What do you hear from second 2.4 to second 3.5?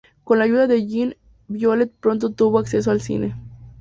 acceso al cine.